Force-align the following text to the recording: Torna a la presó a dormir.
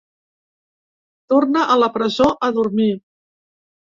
Torna 1.33 1.65
a 1.75 1.77
la 1.83 1.91
presó 1.97 2.29
a 2.47 2.51
dormir. 2.57 2.89